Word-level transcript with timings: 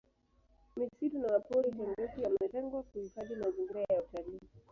misitu 0.77 1.17
na 1.19 1.27
mapori 1.31 1.71
tengefu 1.71 2.21
yametengwa 2.21 2.83
kuhifadhi 2.83 3.35
mazingira 3.35 3.81
ya 3.81 4.03
utalii 4.03 4.39